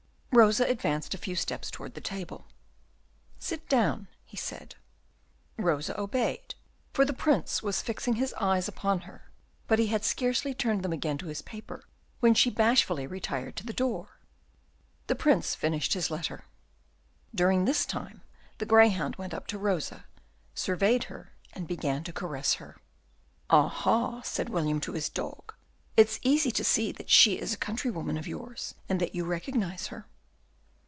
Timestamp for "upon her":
8.69-9.29